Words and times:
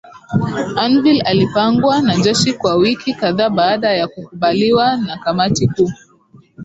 Anvil 0.75 1.23
ilipangwa 1.31 2.01
na 2.01 2.15
jeshi 2.17 2.53
kwa 2.53 2.75
wiki 2.75 3.13
kadhaa 3.13 3.49
baada 3.49 3.93
ya 3.93 4.07
kukubaliwa 4.07 4.97
na 4.97 5.17
kamati 5.17 5.67
kuu 5.67 5.89